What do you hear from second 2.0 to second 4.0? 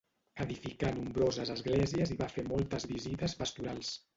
i va fer moltes visites pastorals.